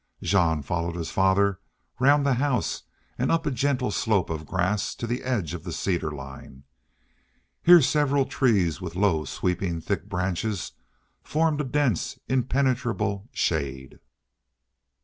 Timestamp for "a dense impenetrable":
11.61-13.29